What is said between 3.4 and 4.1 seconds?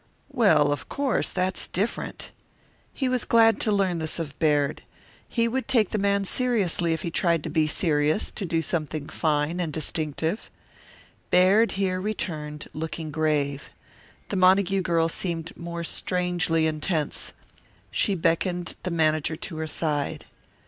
to learn